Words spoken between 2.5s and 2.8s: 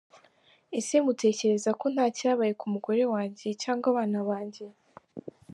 ku